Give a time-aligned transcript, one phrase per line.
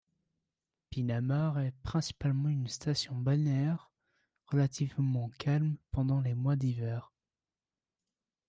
[0.89, 3.91] Pinamar est principalement une station balnéaire,
[4.47, 7.11] relativement calme pendant les mois d'hiver.